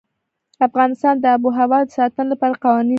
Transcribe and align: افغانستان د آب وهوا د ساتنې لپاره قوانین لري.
افغانستان 0.67 1.15
د 1.23 1.25
آب 1.35 1.41
وهوا 1.45 1.79
د 1.85 1.89
ساتنې 1.97 2.27
لپاره 2.31 2.59
قوانین 2.63 2.87
لري. 2.87 2.89